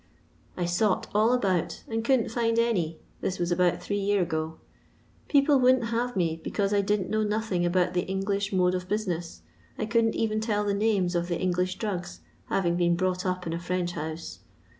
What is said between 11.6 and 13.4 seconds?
drugs, having been brought